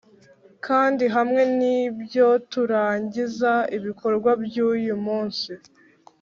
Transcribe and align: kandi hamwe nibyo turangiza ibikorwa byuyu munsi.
kandi 0.65 1.03
hamwe 1.15 1.41
nibyo 1.59 2.27
turangiza 2.51 3.53
ibikorwa 3.77 4.31
byuyu 4.43 4.95
munsi. 5.05 5.51